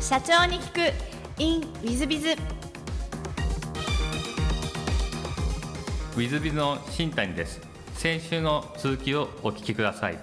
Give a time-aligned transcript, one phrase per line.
[0.00, 0.92] 社長に聞く
[1.38, 7.60] in ウィズビズウィズビズの新谷です
[7.94, 10.18] 先週の続きをお聞きください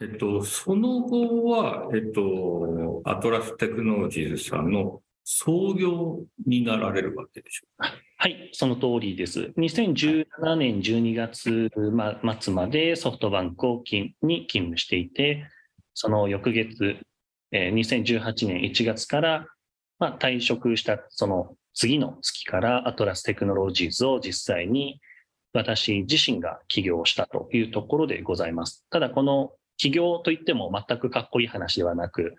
[0.00, 7.92] えっと、その後は、えっと、アトラステクノロジーズさんの創業になられるわけでしょうか？
[8.16, 9.52] はい、その通りです。
[9.58, 11.70] 2017年12月
[12.40, 15.44] 末までソフトバンクを勤に勤務していて、
[15.94, 16.98] その翌月、
[17.52, 19.46] えー2018年1月から、
[19.98, 25.00] まあ、退職したその次の月からアトラステクノロジーズを実際に
[25.52, 28.84] 私自身が起業したというところでございます。
[28.90, 32.34] ただこの起業といっても全くかっこいい話ではなく、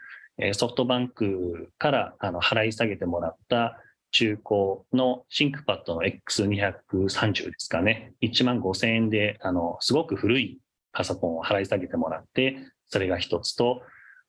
[0.53, 3.78] ソフトバンクからあの払い下げてもらった
[4.12, 8.14] 中古の ThinkPad の X230 ですかね。
[8.22, 10.59] 1万5千円で、あの、すごく古い
[10.91, 13.81] パソコンを払い下げてもらって、それが一つと、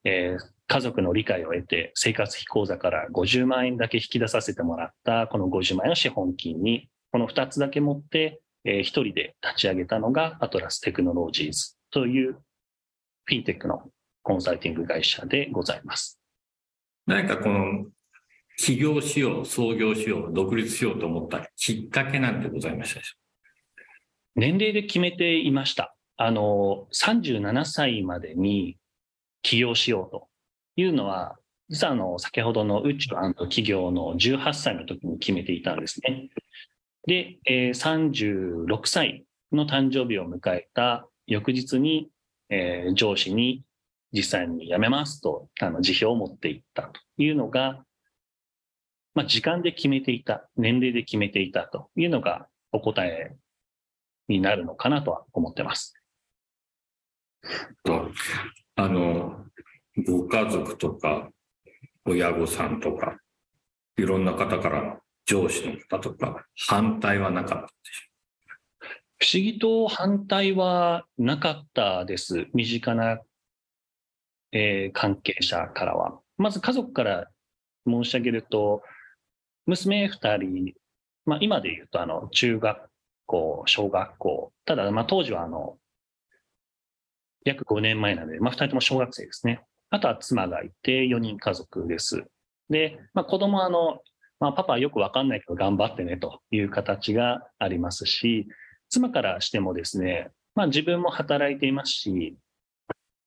[0.03, 12.37] えー家族の理解を得て生活費口座から50万円だけ引き出させてもらったこの50万円の資本金に、この2つだけ持って、えー一人で立ち上げたのがアトラステクノロジーズという
[13.25, 13.83] フィンテックの
[14.23, 16.21] コンサルティング会社でございます。
[17.05, 17.85] 何かこの、
[18.57, 23.15] 起業しよう、創業しよう、独立しようと思ったきっかけなんてございましたでしょ
[24.35, 25.95] 年齢で決めていました。
[26.15, 28.77] あの、37歳までに
[29.41, 30.27] 起業しようと
[30.75, 31.37] いうのは、
[31.69, 36.29] 実はあの、先ほどの宇宙企業の18歳の時に決めていたんですね。
[37.07, 42.09] で、えー36歳の誕生日を迎えた翌日に、
[42.49, 43.63] えー上司に
[44.13, 47.83] 実際に辞めますと、あの、辞表を持っていったというのが、
[49.13, 53.35] まあ、時間で決めていた、年齢で決めていたというのがお答え
[54.27, 55.93] になるのかなとは思ってます。
[58.75, 59.45] あの、
[60.05, 61.29] ご家族とか、
[62.05, 63.17] 親御さんとか、
[63.97, 68.11] いろんな方から上司の方とか、反対はなかったでし
[69.21, 72.47] 不思議と反対はなかったです。
[72.53, 73.19] 身近な、
[74.51, 76.19] えー関係者からは。
[76.37, 77.29] まず家族から
[77.87, 78.81] 申し上げると、
[79.67, 80.73] 娘二人、
[81.25, 82.89] まあ今で言うとあの中学
[83.27, 85.77] 校、小学校、ただまあ当時はあの、
[87.43, 89.61] 約5年前なので、まあ二人とも小学生ですね。
[89.89, 92.23] あとは妻がいて4人家族です。
[92.69, 93.99] で、まあ子供はあの、
[94.39, 98.47] まあパパはよくわかんないけど頑張ってねという形がありますし、
[98.89, 102.37] 妻からしてもですね、まあ自分も働いていますし、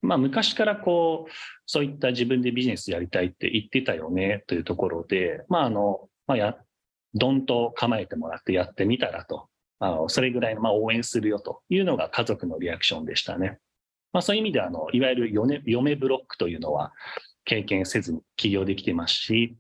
[0.03, 1.33] まあ昔からこう、
[1.67, 6.57] そういった自分でビジネスやりたいって言ってたよねというところで、まああの、まあや、
[7.15, 9.49] どんと構えてもらってやってみたらと、
[9.79, 13.59] あの、それぐらいまあ応援するよというのが家族のリアクションでしたね。
[14.15, 15.33] まあそういう意味であの、いわゆる
[15.67, 16.93] 嫁ブロックというのは
[17.45, 19.57] 経験せずに起業できてますし、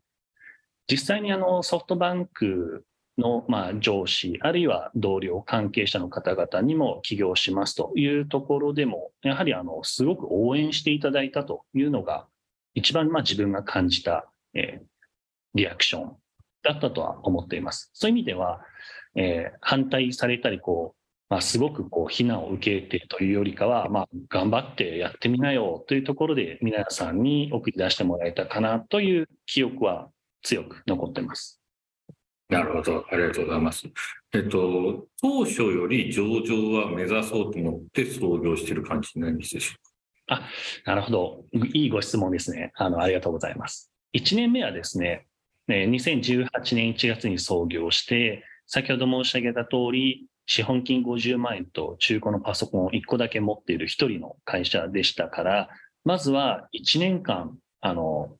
[0.90, 2.86] 実際にあのソフトバンク
[3.18, 12.26] のまあ上司、あるいは同僚、関係者の方々にも起業しますというところでも、やはりあのすごく応援していただいたというのが、
[12.74, 14.86] 一番まあ自分が感じた、えー
[15.56, 16.16] リアクション
[16.64, 17.88] だったとは思っています。
[17.94, 18.60] そういう意味では、
[19.14, 30.08] えー反対されたり、こう、まあ、すごくこう非難を受けてというよりかは、まあ、頑張ってやってみなよというところで、皆さんに送り出してもらえたかなという記憶は
[30.42, 31.60] 強く残っています。
[32.50, 33.88] ょなるほど、ありがとうございます。
[34.32, 39.76] えっと、当初より上場は目指そうと思って創業している感じになりますでしょ
[40.84, 41.44] なるほど。
[41.72, 42.72] いいご質問ですね。
[42.76, 43.90] あの、ありがとうございます。
[44.14, 45.26] 1年目はですね、
[45.68, 55.68] えー2018年1月に創業して、先ほど申し上げた通り、資本金50万円と中古のパソコンを1個だけ持っている一人の会社でしたから、
[56.04, 58.36] まずは1年間、あの、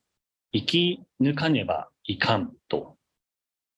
[0.53, 2.97] 生き抜かねばいかんと。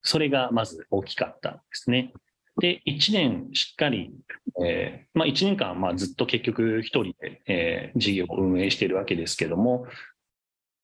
[0.01, 2.13] それがまず大きかったんですね。
[2.59, 4.11] で、1年しっかり
[4.63, 9.85] えーまあ、1年間、まあ、ずっと結局一人で、えー事業を運営しているわけですけども、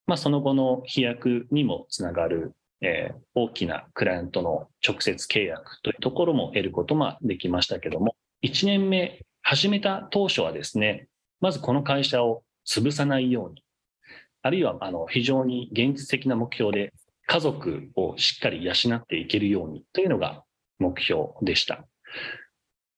[0.05, 2.53] まあ、その後の飛躍にもつながる、
[2.83, 11.07] えー大きなクライアントの直接契約というところも得ることができましたけども、1年目、始めた当初はですね、
[11.41, 13.63] まずこの会社を潰さないように、
[14.43, 16.93] あるいはあの非常に現実的な目標で
[17.25, 20.43] 家族をしっかり養っていけるようにというのが
[20.77, 21.85] 目標でした。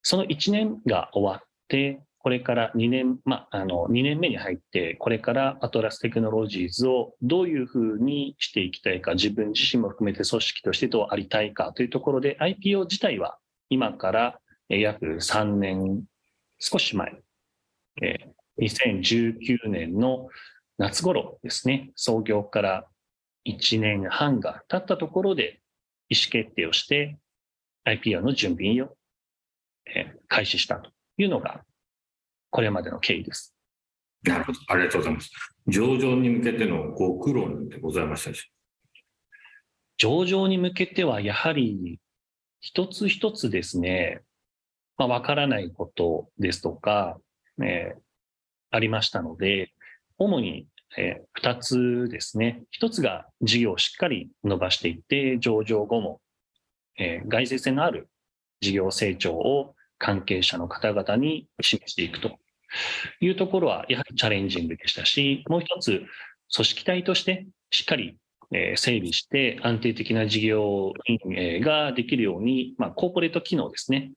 [0.02, 13.38] その1年が終わって、これから2年、まあ、の、2年目に入って、これからアトラステクノロジーズをどういうふうにしていきたいか、自分自身も含めて組織としてどうありたいかというところで、IPO 自体は
[13.70, 14.40] 今から
[14.70, 16.04] 約3年
[16.58, 17.16] 少し前、
[18.02, 18.16] え
[18.60, 20.28] 2019年の
[20.80, 22.88] 夏頃ですね、創業から
[23.48, 25.62] 1年半が経ったところで
[26.10, 27.20] 意思決定をして
[27.88, 28.98] IPO の準備を
[30.28, 30.90] 開始したと
[31.20, 31.64] いうのが、
[32.56, 33.54] これまでの経緯です。
[34.24, 34.60] なるほど。
[34.70, 35.30] ありがとうございます。
[35.68, 38.40] 上場に向けてのご苦労でございました
[39.98, 42.00] 上場に向けては、やはり
[42.62, 44.22] 一つ一つですね、
[44.96, 47.18] まあ、わからないことですとか、
[47.62, 48.00] えー、
[48.72, 49.74] ありましたので、
[50.18, 50.66] 主に、
[50.96, 52.64] えー、2つですね。
[52.82, 56.22] 1つが事業をしっかり伸ばしていって、上場後も、
[56.98, 58.08] えー、外生性のある
[58.62, 62.38] 事業成長を関係者の方々に示していくと
[63.20, 66.04] いうところは、やはりチャレンジングでしたし、もう一つ、
[66.54, 68.18] 組織体としてしっかり
[68.52, 70.94] 整備して安定的な事業
[71.26, 74.12] 運営ができるように、まあ、コーポレート機能ですね。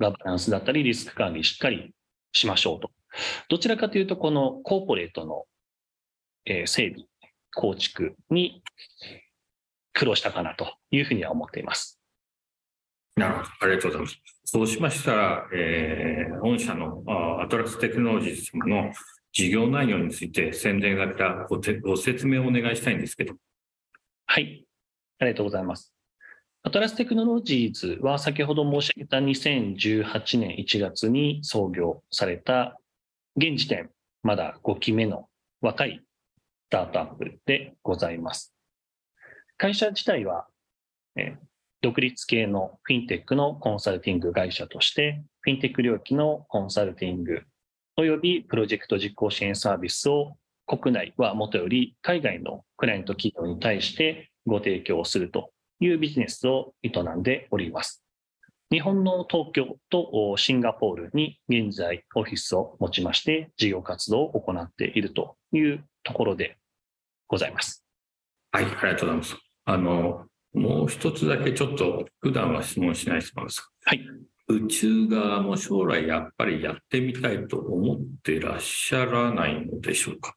[0.00, 1.92] ガバナンスだったりリスク管理しっかり
[2.32, 2.90] しましょうと。
[3.48, 5.44] どちらかというと、このコーポレートの
[6.66, 7.06] 整備、
[7.54, 8.62] 構築に
[9.92, 12.01] 苦労したかなというふうには思っています。
[13.16, 13.48] なるほど。
[13.60, 14.18] ありがとうございます。
[14.44, 17.02] そうしましたら、えー、御社の
[17.40, 18.92] アトラステクノロジー様の
[19.32, 23.34] 事業内容について宣伝がたご説明をお願いしたいんですけど。
[24.26, 24.66] はい。
[25.18, 25.92] ありがとうございます。
[26.64, 32.78] アトラステクノロジーズは先ほど申し上げた2018年1月に創業された
[33.36, 33.90] 現時点
[34.22, 35.28] まだ5期目の
[35.60, 38.54] 若いスタートアップでございます。
[39.56, 40.46] 会社自体は、
[41.16, 41.36] え
[41.82, 47.42] 独立系のフィンテックのコンサルティング会社として、フィンテック領域のコンサルティング
[47.98, 50.36] 及びプロジェクト実行支援サービスを
[50.66, 55.50] 国内はもとより海外のクライアント企業に対してご提供すると
[55.80, 58.02] いうビジネスを営んでおります。
[58.70, 66.56] 日本の東京とシンガポールに現在オフィスを持ちまして事業活動を行っているというところで
[67.28, 67.84] ございます。
[68.52, 69.36] はい、ありがとうございます。
[69.64, 73.70] あの、もう一つだけちょっと普段は質問しない質問です。
[73.84, 74.00] はい。
[74.48, 80.34] 宇宙側も将来やっぱりやってみたいと思っていらっしゃらないのでしょうか？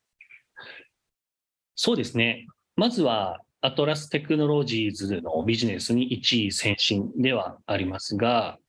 [1.76, 2.48] そうですね。
[2.78, 8.60] まずはアトラステクノロジーズのビジネスに一位先進ではありますが、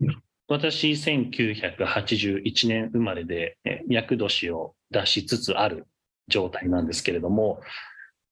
[0.49, 3.59] 私、1981年生まれで、
[3.89, 5.87] 厄年を出しつつある
[6.29, 7.61] 状態なんですけれども、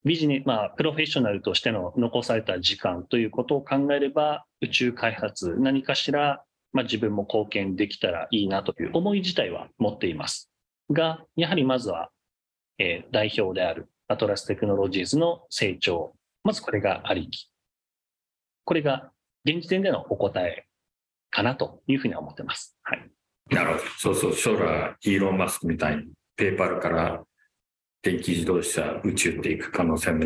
[0.04, 10.50] ビジネス、まあ、プロフェッショナルとしての残された時間ということを考えれば、宇宙開発、何かしら、まあ、自分も貢献できたらいいなという思い自体は持っています。
[10.90, 12.10] が、やはりまずは、
[12.78, 16.14] えー、代表であるアトラステクノロジーズの成長。
[16.42, 17.50] まずこれがありき。
[18.64, 19.10] これが
[19.46, 20.66] 現時点でのお答え
[21.30, 22.76] かなというふうには思ってます。
[22.82, 23.10] はい。
[23.50, 23.80] なるほど。
[23.98, 24.34] そうそう。
[24.34, 27.24] 将来、イーロン・マスクみたいに、ペーパルから
[28.04, 30.24] 電気自動車、宇宙っていく可能性も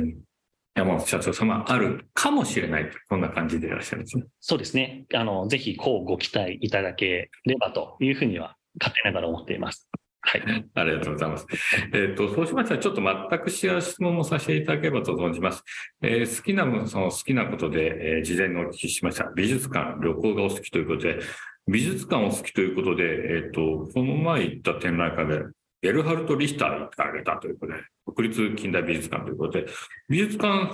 [0.75, 4.25] 山本社長様あるかもしれないこんな感じでいらっしゃるんですね。
[4.40, 5.06] そうですね。
[5.14, 9.88] あの、ぜひ、こうご期待いただければというふうには、勝手ながら思っています。
[10.20, 10.42] はい。
[10.75, 11.46] ありがとうございます。
[11.92, 15.62] えっ、ー、と、そうしましたら、ちょっと全く違う質問もさせていただければと存じます。
[16.02, 19.31] えー、好きな、その好きなことで、えー、事前にお聞きしました。
[19.36, 21.20] 美術館、旅行がお好きということで、
[21.69, 25.44] 美術館お好きということで、えっ、と、この前行った展覧会で、
[25.80, 27.79] ゲルハルト・リヒター行かれたということで、
[28.14, 29.67] 国立近代美術館ということで、
[30.08, 30.70] 美術館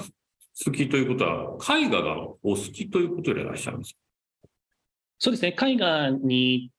[0.64, 3.96] 好きということは、絵画がお好きということでいらっしゃるんです
[5.18, 6.70] そうですね、絵画に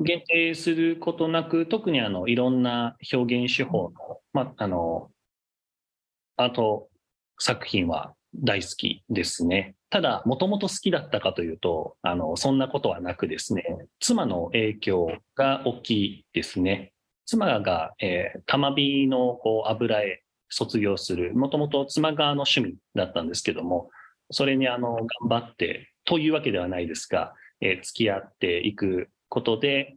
[0.00, 5.10] 限定することなく、特にあのいろんな表現手法の,、まあ、あの
[6.36, 6.88] アート
[7.38, 9.74] 作品は大好きですね。
[9.90, 13.64] ただ、もともと好きだったかというと、あのそんなことはなくですね、
[14.00, 16.92] 妻の影響が大きいですね。
[17.28, 23.90] 妻が、えー、玉火のこう油絵卒業する、もともと妻側の趣味だったんですけども、
[24.30, 29.96] それにあの頑張ってというわけではないですが、えー、付き合っていくことで、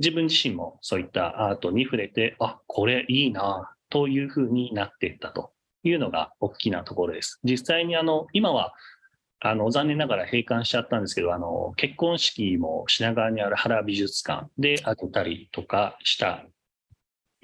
[0.00, 5.52] 自分自身もそういったアートに触れて、あ、これいいな、というふうになっていったと
[5.84, 7.38] いうのが大きなところです。
[7.44, 8.74] 実際にあの、今は
[9.38, 16.44] あの、残念ながら閉館しちゃったんですけど、あの、結婚式も品川にある原美術館であげたりとかした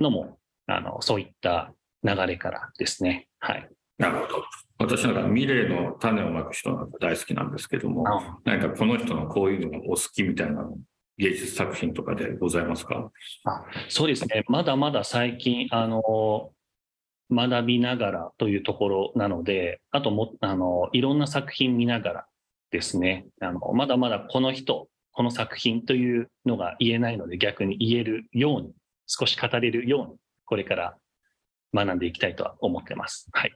[0.01, 3.29] のも、あの、そういった流れからですね。
[3.39, 3.69] はい。
[3.99, 4.45] なるほど。
[4.79, 8.05] 私なんかミレーの種をまく人なんか大好きなんですけども、
[8.45, 10.65] 何かこの人のこういうのがお好きみたいな
[11.17, 13.11] 芸術作品とかでございますか？
[13.45, 14.45] あそうですね。
[14.47, 16.53] まだまだ最近、あの、
[17.31, 22.27] 学びながらというところなので、あとも、あの、いろんな作品見ながら
[22.71, 28.71] ですね、あの、まだまだこの人、この作品というのが言えないので逆に言えるように
[29.09, 30.97] 少し語れるように、これから
[31.75, 33.29] 学んでいきたいとは思ってます。
[33.33, 33.55] はい。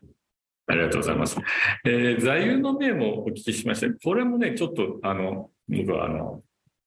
[0.66, 1.38] ありがとうございます。
[1.84, 3.92] えー、座右の銘もお聞きしました。
[4.02, 6.42] これもね、ちょっと、あの、僕は、あの、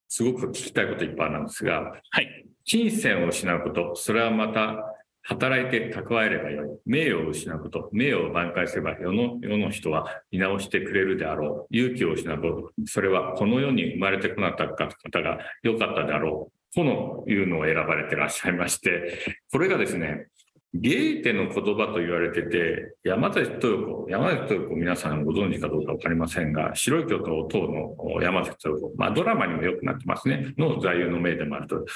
[0.08, 2.46] すごく聞きたいこといっぱいなんですが、はい。
[2.64, 4.92] 金銭を失うこと、それはまた、
[5.28, 6.78] 働いて蓄えればよい。
[6.86, 7.88] 名誉を失うこと。
[7.92, 11.76] 名誉を挽回すれば世の世の人は見直してくれるであろう。
[11.76, 12.84] 勇気を失うこと。
[12.86, 16.55] それはこの世に生まれてこなかった方が良かったであろう。
[16.76, 19.18] とのいうのを選ばれてらっしゃいまして、
[19.50, 20.26] これがですね、
[20.74, 27.58] ゲーテの言葉と言われてて、山崎豊子、山崎豊子皆さんご存知かどうかわかりませんが、白い巨頭等
[28.04, 31.86] の山崎豊子、まあドラマにもよくなってますね、の座右の銘でもあると、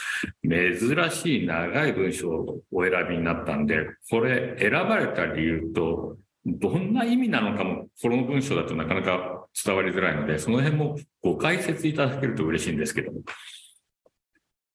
[0.42, 13.20] 珍しい長い文章をお選びになったんで、これ選ばれた理由と、どんな意味なのかも、この文章だとなかなか伝わりづらいので、その辺もご解説いただけると嬉しいんですけども。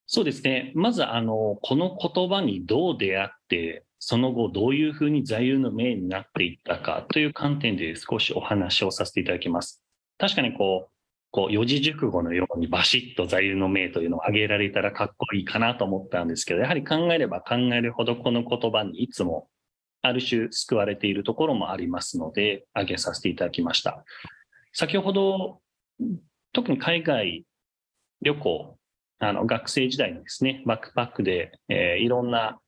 [0.07, 0.71] そうですね。
[0.75, 9.81] まず、あの、この言葉にどう出会って、その後どういうふうに座右の銘になっていったかという観点で少しお話をさせていただきます。
[10.17, 10.95] 確かにこう、
[11.31, 19.49] こう四字熟語のようにバシッと座右の銘というのを挙げられたらかっこいいかなと思ったんですけど、やはり考えれば考えるほどこの言葉にいつも
[20.01, 24.05] ある種救われているところもありますので、挙げさせていただきました。
[24.71, 25.59] 先ほど、
[26.53, 27.43] 特に海外
[28.21, 28.77] 旅行、
[29.19, 32.59] あの学生時代にですね、バックパックで、えー、いろんな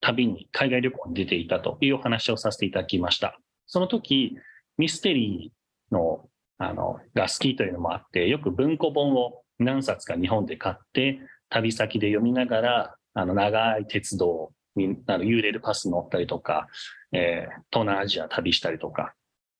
[0.00, 3.38] 旅に、海外旅行に出ていたというお話をさせていただきました。
[3.66, 4.36] その時、
[4.78, 16.68] ミステリーの、あの、が好きというのもあって、よく文庫本を何冊か日本で買って、旅先で読みながら、あの、長い鉄道に、あの、ユールパス乗ったりとか、
[17.12, 19.14] えー、東南アジア旅したりとか、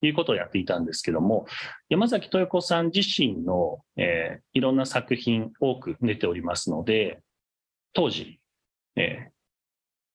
[0.07, 1.47] いうことをやっていたんですけども、
[1.89, 7.21] 山崎豊子さん自身の、えー、いろんな作品多く出ておりますので、
[7.93, 8.41] 当時、
[8.97, 9.31] え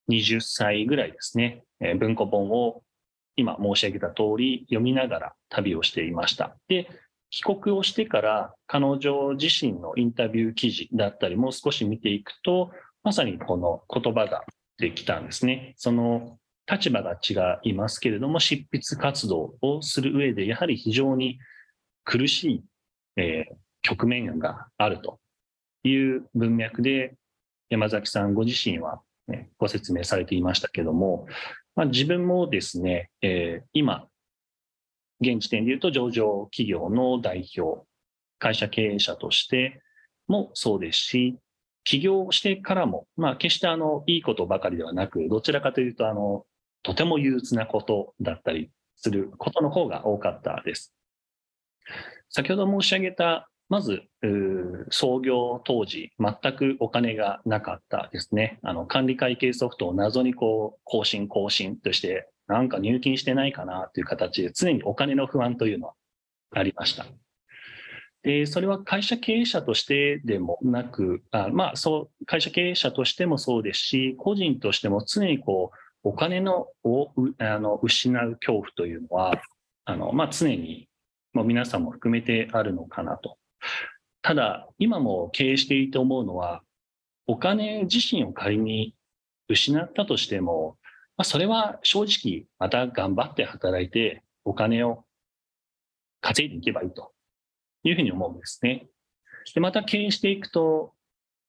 [0.10, 2.84] ー、20歳ぐらいですね、えー、文庫本を
[3.36, 6.58] 今申し上げた通り読みながら旅をしていました。
[6.68, 6.88] で、
[7.30, 12.72] 帰国をしてから彼女自身のインタビュー記事だったりも少し見ていくと、
[13.04, 14.46] まさにこの言葉が
[14.77, 15.74] できたんですね。
[15.77, 16.38] その
[16.70, 21.40] 立場が違いますけれども、執筆活動をする上で、やはり非常に
[22.04, 22.64] 苦しい、
[23.18, 25.20] えー、局面があると
[25.84, 27.16] いう文脈で、
[27.70, 31.28] 山崎さんご自身はね、ご説明されていましたけども、
[31.76, 34.08] まあ、自分もですね、えー、今、
[35.22, 37.86] 現時点で言うと上場企業の代表、
[38.40, 39.82] 会社経営者として
[40.28, 41.38] もそうですし、
[41.84, 46.46] 起業してからも、まあ、決してあの、いいことばかりではなく、どちらかというと、あの、
[46.86, 50.94] とても憂鬱なことだったりすることの方が多かったです。
[52.30, 54.04] 先ほど申し上げたまず、
[54.92, 58.60] 創業当時、全くお金がなかったですね。
[58.62, 65.94] あの、管理会計ソフトを謎にこう、更新更新として、なんか入金してないかなという形で、常にお金の不安というのは
[66.51, 67.08] ありました。
[68.22, 79.42] で、それは会社経営者としてでもなく、あまあ、そう、会社経営者としてもそうですし、個人としても常にこう、お金のをあの失う恐怖というのは、
[79.84, 80.88] あの、まあ、常に、
[81.34, 83.38] もう皆さんも含めてあるのかなと
[84.26, 86.64] ただ、今も経営していて思うのは、
[87.28, 88.96] お金自身を仮に
[89.48, 90.78] 失ったとしても、
[91.16, 95.06] まあ、それは正直また頑張って働いてお金を
[96.22, 97.14] 稼いでいけばいいと
[97.84, 98.88] いうふうに思うんですね。
[99.54, 100.94] で、また経営していくと、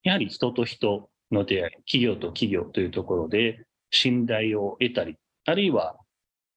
[0.03, 5.97] やはり人と人の出会い、企業と企業というところで信頼を得たり、あるいは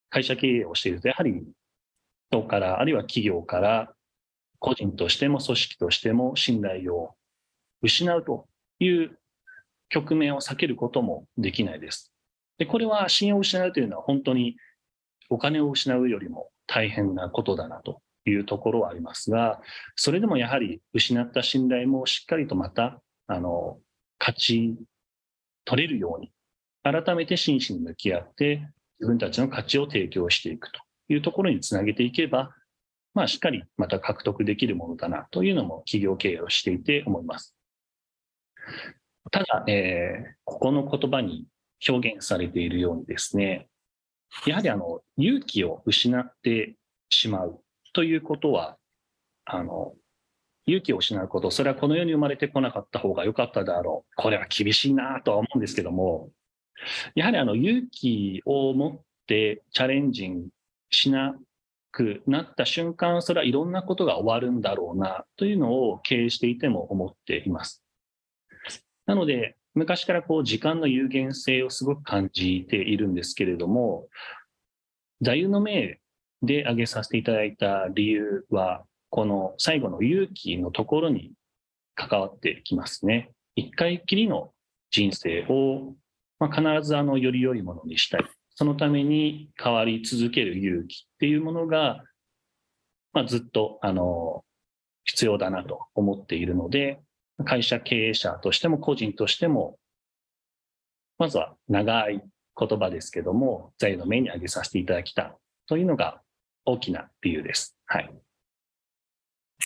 [0.09, 1.43] 会社経営をしていると、やはり
[2.31, 3.93] 人から、あるいは企業から
[4.59, 7.15] 個人としても組織としても信頼を
[7.81, 8.47] 失うと
[8.79, 9.17] いう
[9.89, 12.11] 局面を避けることもできないです。
[12.57, 14.57] で、これは信用を失うというのは本当に
[15.29, 19.61] お金を失うよりも大変なことだなというところはありますが、
[19.95, 23.79] それでもやはり失った信頼もしっかりとまた、あの、
[24.19, 24.75] 勝ち
[25.65, 26.31] 取れるように、
[26.91, 28.67] 改めて真摯に向き合って
[28.99, 32.51] 自分たちの価値を提供していくというところにつなげていけば、
[33.13, 37.55] まあ、しっかりまた獲得できるものだなというのも企業経営をしていて思います。
[39.31, 41.45] ただ、えー、ここの言葉に
[41.87, 43.67] 表現されているようにですね、
[44.45, 46.75] やはりあの、勇気を失って
[47.09, 47.61] しまう
[47.93, 48.77] ということは、
[49.45, 49.93] あの、
[50.65, 54.13] 勇気を失うこと、それはこの世に生まれてこなかった方が良かったであろう。
[54.15, 56.29] これは厳しいなとは思うんですけども、
[57.15, 60.31] やはりあの勇気を持ってチャレンジ
[60.89, 61.35] しな
[61.91, 67.83] くなった瞬間、それはいろんなことが終わるんだろうなというのを経営していても思っています。
[69.05, 74.07] なので、昔からこう時間の有限性をすごく感じているんですけれども、
[75.21, 75.99] 座右の銘
[76.41, 81.33] で挙げさせていただいた理由は、この最後の勇気のところに
[81.95, 83.31] 関わってきますね。
[83.55, 84.51] 一回きりの
[84.91, 85.95] 人生を、
[86.39, 88.25] まあ、必ずあのより良いものにしたい。
[88.55, 92.03] そのために変わり続ける勇気っていうものが、
[93.13, 94.43] まあ、ずっとあの
[95.03, 96.99] 必要だなと思っているので、
[97.45, 99.77] 会社経営者としても個人としても、
[101.17, 102.21] まずは長い
[102.57, 106.21] 言葉ですけども、財の目に挙げさせていただきたというのが
[106.65, 107.77] 大きな理由です。
[107.85, 108.13] はい。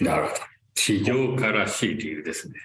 [0.02, 0.36] なるほど。
[0.76, 2.56] 市場からしい理由ですね。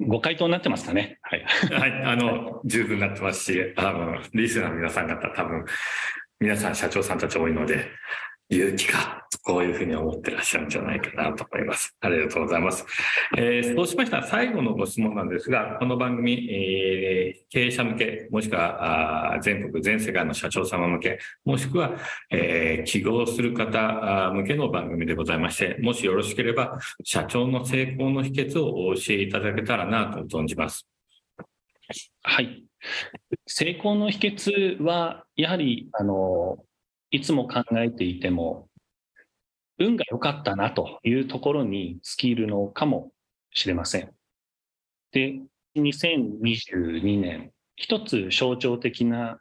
[0.00, 1.18] ご回答になってますかね？
[1.22, 1.44] はい。
[1.70, 5.64] はい、あの、十分なってますし、あの、リスナーの皆さん方、多分、
[6.40, 7.86] 皆さん社長さんたち多いので、
[8.48, 11.96] 勇気か、こういうふうに思ってらっしゃるんじゃないかなと思います。
[12.02, 12.84] ありがとうございます。
[13.34, 21.92] えー、そうしましたら最後のご質問なんですが、この番組、えー、経営者向け、もしくはあ全国、全世界の社長様向け、もしくは、
[22.30, 30.86] えー、起業する方向けの番組でございまして、もしよろしければ、社長の成功の秘訣をお教えいただけたらなと存じます。
[32.22, 32.64] はい。
[33.46, 36.58] 成功の秘訣は、やはり、あの、
[37.10, 38.67] いつも考えていても、
[39.78, 43.12] 運が良かったなというところに尽きるのかも
[43.52, 44.10] しれません。
[45.12, 45.40] で、
[45.76, 49.40] 2022年、一つ象徴的な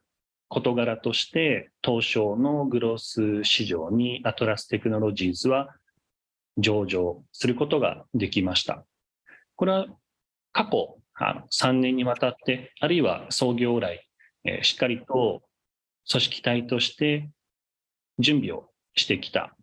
[0.50, 5.76] 事柄として、東証のグロース市場にアトラステクノロジーズは
[6.58, 8.86] 上場することができました。
[9.56, 9.88] これは
[10.52, 14.08] 過去3年にわたって、あるいは創業来、
[14.62, 15.42] しっかりと
[16.10, 17.30] 組織体として
[18.20, 19.57] 準備をしてきた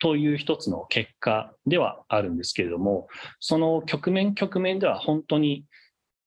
[0.00, 3.06] という一つの結果ではあるんですけれども、
[3.38, 5.64] その局面局面では本当に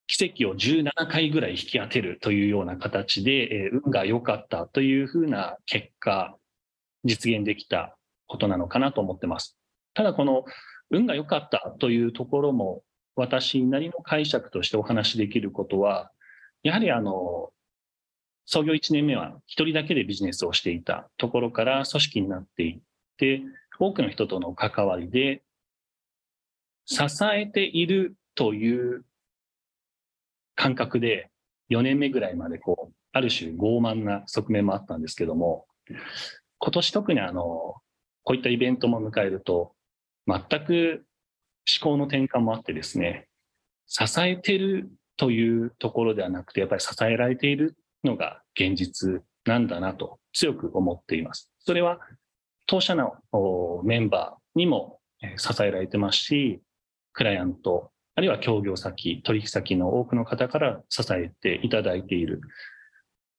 [0.08, 6.36] 奇跡を17回ぐらい引き当てるというような形で、え運が良かったというふうな結果、
[7.04, 9.58] 実現できたことなのかなと思ってます。
[9.94, 10.46] ただこの
[10.90, 12.84] 運が良かったというところも
[13.16, 16.12] 私なりの解釈としてお話しできることは、
[16.64, 17.52] やはりあの、
[18.46, 22.82] 創業1年目は一人だけでビジネスをしていたところから組織になっていっ
[23.18, 23.42] て、
[23.80, 25.44] 多くの人との関わりで、
[26.86, 29.06] 支えているという
[30.56, 31.30] 感覚で
[31.70, 35.66] 4年目ぐらいまでこう、ある種傲慢な側面もあったんですけども、
[36.60, 37.76] 今年特にあの、
[38.24, 39.74] こういったイベントも迎えると、
[40.28, 41.06] 全く
[41.82, 43.28] 思考の転換もあってですね、
[43.88, 51.52] 支えてるというところではなくて、やっぱり支えられているのが現実なんだなと強く思っています。
[51.60, 52.00] それは
[52.66, 53.14] 当社の
[53.84, 55.00] メンバーにも
[55.38, 56.62] 支えられてますし、
[57.14, 62.42] クライアント、あるいは協業先、取引先の多くの方から支えていただいている。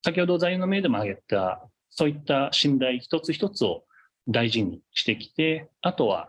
[0.05, 3.85] 先ほど座右の銘でも挙げた、そういった信頼一つ一つを
[4.29, 6.29] 大事にしてきて、あとは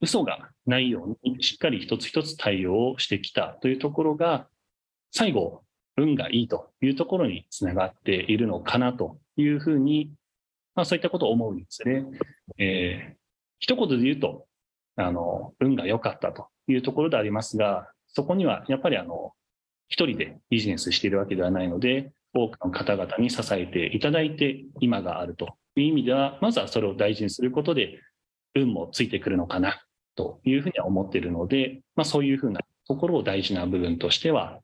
[0.00, 4.46] 嘘がないようにしっかり一つ一つ対応をしてきたというところが、
[5.10, 5.62] 最後、
[5.96, 10.12] 運がいいというところにつながっているのかなというふうに、
[10.76, 12.04] まあそういったことを思うんですね。
[12.58, 13.16] えー、
[13.58, 14.46] 一言で言うと、
[14.96, 19.32] あの、運が良かったというところでありますが、そこにはやっぱりあの、
[19.88, 28.00] 一人でビジネスしているわけではないので、多くの方々に支えていただいて今があるという意味では、まずはそれを大事にすることで、
[28.54, 29.82] 運もついてくるのかな
[30.14, 34.60] というふうには思っているので、まあそういうふうなところを大事な部分としては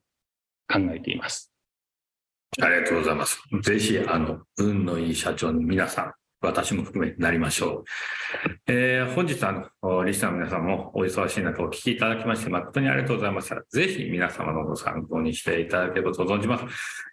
[0.70, 1.51] 考えています。
[2.60, 3.40] ありがとうございます。
[3.62, 6.12] ぜひ、あの、運のいい社長の皆さん、
[6.42, 7.84] 私も含めなりましょう。
[8.66, 13.62] えー、本日、あの、リスナーの皆さんもお忙しい中お聞きいただきまして、誠にありがとうございました。
[13.70, 16.64] ぜひ皆様のご参考にしていただければと存じます。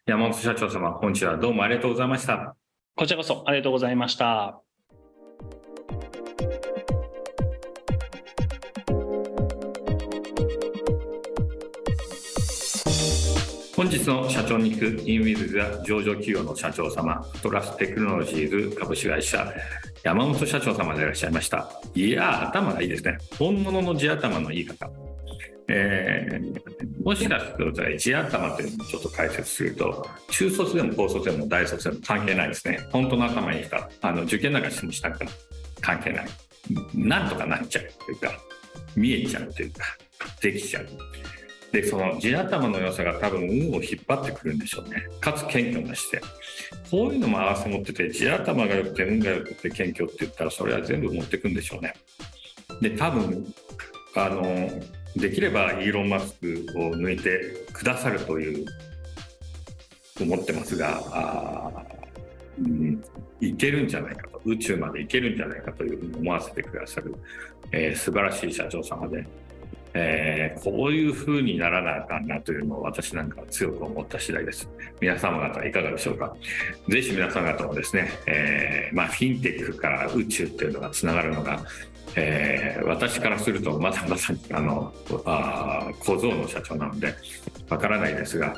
[0.06, 2.56] 山本社長様、本日はどうもありがとうございました。
[2.96, 4.69] こちらこそありがとうございました。
[13.80, 19.54] 本日の社長に行くインウィズが上場企業の社長様、トラステクノロジーズ株式会社、
[20.04, 21.72] 山本社長様でいらっしゃいました。
[21.96, 23.18] いや頭がいいですね。
[23.38, 24.92] 本物の地頭のいい方。
[25.70, 32.82] えー、もしかすると地頭というのをちょっと解説すると、中卒でも高卒でも大卒でも関係ないですね。
[32.92, 33.78] 本当の頭いい人。
[33.78, 35.34] あの受験なんかしてもしたくない
[35.80, 36.28] 関係ない。
[36.94, 38.34] なんとかなっちゃうというか、
[38.98, 39.86] 見えちゃうというか、
[40.42, 40.88] できちゃう。
[41.72, 45.04] でその地頭の良さが多分運を引っ張ってくるんでしょうね。
[45.20, 46.34] かつ謙虚な姿勢
[46.90, 51.94] こういうのも合わせ持ってて地頭が良くて運が良くて謙虚って言ったらそれは全部持ってくんでしょうね。
[52.82, 53.54] で多分
[54.16, 54.70] あの
[55.16, 58.66] できればイーロン・マスクを抜いてくださるという
[60.24, 61.84] 思ってますが、あ
[62.60, 63.02] うん、
[63.40, 67.16] いけるんじゃないかと、宇宙まで行けるんじゃないかというふうに思わせてくださる、
[67.72, 69.26] えー、素晴らしい社長様で、
[69.94, 74.70] えー、こういうふうにならなあかんなというのを私なんか強く思った次第です。
[75.02, 76.36] 皆様方いかがでしょうか？
[76.88, 81.60] ぜひ皆様方もですね、えー、まあ、フィンテックから宇宙っていうのがつながるのが、
[82.16, 84.94] えー、私からするとまだまさにあの
[85.26, 87.14] あ小僧の社長なので
[87.70, 88.54] わからないですが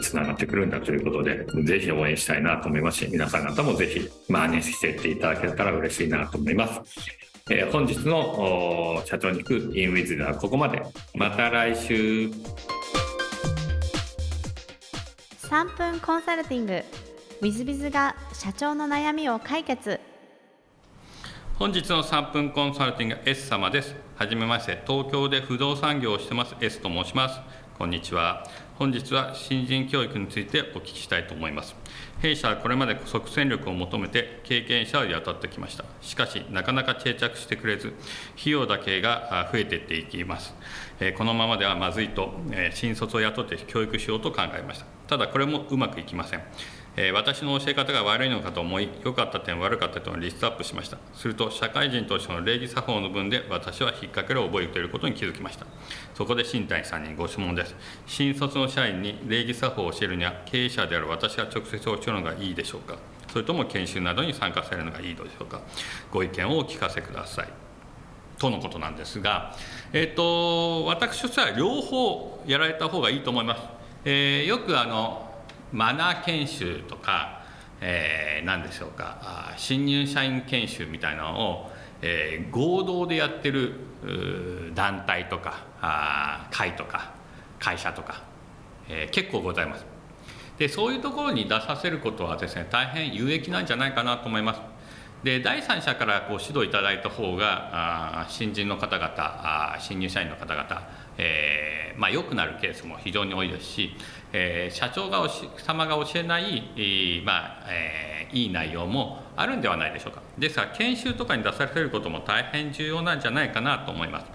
[0.00, 7.33] つながってくるんだということでぜひ応援したいなと思いますし皆さん方もぜひ真似していっていただけたら嬉しいなと思います。
[7.50, 10.82] えー、本日の社長に行くインウィズではここまで
[11.14, 12.30] また来週
[15.42, 16.82] 3分コンサルティング
[17.42, 20.00] i z b i z が社長の悩みを解決
[21.58, 23.94] 本日の3分コンサルティング S 様です。
[24.16, 27.40] はじめまして、東京で不動産業をしてます S と申します。
[27.78, 28.44] こんにちは。
[28.76, 31.76] 本日は新人教育についてお聞きしたいと思います。
[32.20, 35.84] 弊社はこれまで即戦力を求めて経験者を雇ってきました。
[36.00, 37.94] しかし、なかなか定着してくれず、
[38.36, 40.54] 費用だけが増えていっていきます。
[41.16, 42.34] このままではまずいと、
[42.72, 44.86] 新卒を雇って教育しようと考えました。
[45.06, 46.42] ただ、これもうまくいきません。
[47.12, 55.66] 私の教え方が悪いのかと思い良かった点悪かった点をリストアップしましたすると社会人としての礼儀作法の分で私は引っ掛ける覚えていることに気づきました
[56.14, 57.74] そこで新谷さんにご質問です。
[58.06, 62.96] 新卒の社員に礼儀作法を教えるには経営者である私が直接教えるのがいいでしょうか？
[63.32, 65.60] それとも研修などに参加されるのがいいのでしょうか？
[66.12, 67.48] ご意見をお聞かせください。
[68.38, 69.56] とのことなんですが、
[69.92, 73.62] えーと、私としては両方やられた方がいいと思います、
[74.04, 75.32] えー、よくあの
[75.72, 77.44] マナー研修とか、
[77.80, 79.52] えー、何でしょうか？
[79.56, 81.70] 新入社員研修みたいなのを、
[82.02, 83.74] えー、合同でやってる
[84.74, 87.12] 団体とかあ会とか
[87.58, 88.22] 会社とか、
[88.88, 89.86] えー、結構ございます。
[90.58, 94.60] でそういうところに出させることはですね大変有益なんじゃないかなと思います。
[95.24, 100.64] で第三者からこう指導いただいた方があ新人の方々あ新入社員の方々、
[101.18, 103.96] えーまあ、良くなるケースも非常に多いですし
[104.36, 114.26] えー、社長が様が教えない、まあえー、いい内容もあるんではないでしょうかですから研修とかに出されることも大変重要なんじゃないかなと思います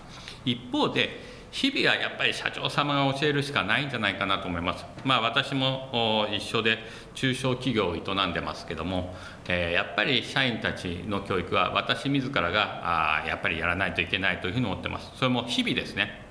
[0.45, 4.85] 一方で日々はやっぱり社長様が教えるしかないんじゃないかなと思います。
[5.03, 6.77] まあ私も一緒で
[7.15, 9.15] 中小企業を営んでますけども、
[9.47, 15.11] えー、やっぱり社員たちの教育は私自らがあやっぱりやらないといけないというふうに思ってます。
[15.15, 16.28] それも日々ですね。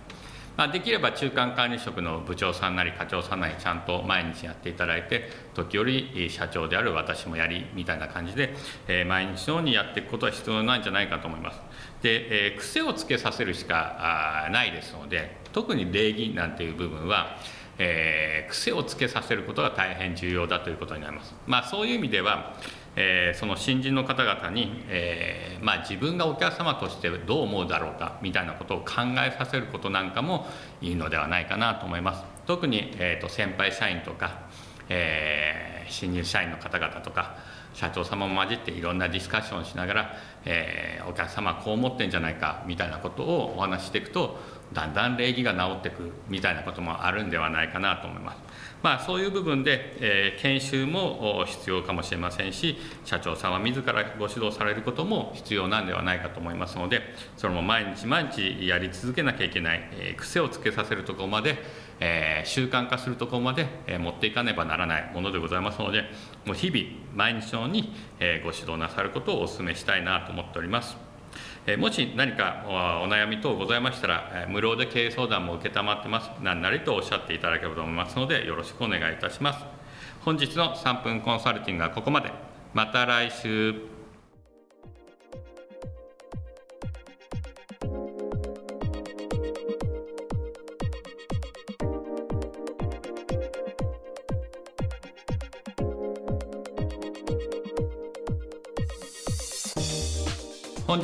[0.59, 8.55] まあ、できれば中間管理職の部長さんなり課長さんなりちゃんと毎日やっていただいて時折社長である私もやりみたいな感じで、
[8.89, 11.61] えー、毎日のようにやっていくことは必要なんじゃないかと思います。
[12.03, 17.37] で、えー、癖をつけさせるしかないですので特に礼儀なんていう部分は
[17.81, 21.35] えー、癖をつけさせることが大変重要だということになります。
[21.47, 22.57] まあ、そういう意味では、
[23.01, 30.49] えー、その新人の方々に、えー、まあ、自分がお客様としてどう思うだろうかみたいなことを考えさせることなんかも
[30.81, 32.25] いいのではないかなと思います。
[32.45, 34.41] 特に、えーと、先輩社員とか、
[34.89, 37.37] え新入社員の方々とか
[37.75, 44.39] 社長様も混じっていろんなディスカッションしながら、えお客様こう思ってんじゃないかみたいなことをお話ししていくと
[44.73, 48.39] だんだん礼儀が治っていくみたいなこともあるんではないかなと思います。
[48.83, 57.03] まあ、そういう部分で、えー、研修も必要かもしれませんし社長さんは自らご指導されることも必要なんではないかと思いますので
[57.37, 61.59] それも毎日毎日やり続けなきゃいけない、えー、癖をつけさせるところまで、
[62.01, 66.05] えー、習慣化するところまで、えー、持っていかねばならないものでございますので
[66.45, 66.81] もう日々
[67.15, 70.97] 毎日のように、えー、ご指導なさることをお勧めしたいなと思っております。
[71.77, 76.31] もし何かお悩み等ございましたら、無料で経営相談も承ってます。
[76.43, 79.65] 何なりとおっしゃっていただければと思いますので、よろしくお願いいたします。
[80.25, 82.33] 本日の3分コンサルティングはここまで。
[82.73, 83.98] また来週。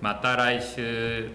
[0.00, 1.28] また来週。